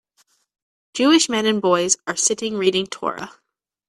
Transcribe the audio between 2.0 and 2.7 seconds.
r sitting